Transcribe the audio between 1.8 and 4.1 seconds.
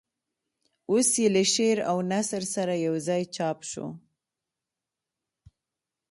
او نثر سره یوځای چاپ شو.